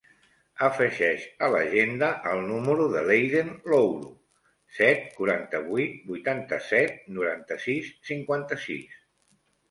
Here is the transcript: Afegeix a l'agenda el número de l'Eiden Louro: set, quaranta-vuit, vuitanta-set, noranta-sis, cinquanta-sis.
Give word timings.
Afegeix 0.67 1.23
a 1.47 1.47
l'agenda 1.55 2.07
el 2.29 2.39
número 2.51 2.87
de 2.93 3.03
l'Eiden 3.09 3.51
Louro: 3.73 4.09
set, 4.77 5.03
quaranta-vuit, 5.19 5.99
vuitanta-set, 6.13 6.97
noranta-sis, 7.19 7.91
cinquanta-sis. 8.11 8.97